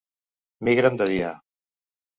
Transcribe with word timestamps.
Migren 0.69 0.99
de 1.03 1.11
dia. 1.15 1.31